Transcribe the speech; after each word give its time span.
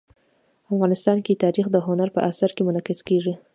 افغانستان 0.71 1.17
کې 1.25 1.39
تاریخ 1.43 1.65
د 1.71 1.77
هنر 1.87 2.09
په 2.15 2.19
اثار 2.29 2.51
کې 2.55 2.61
منعکس 2.67 2.99
کېږي. 3.07 3.33